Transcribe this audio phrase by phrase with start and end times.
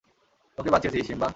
[0.57, 1.27] তোকে বাঁচিয়েছি, সিম্বা!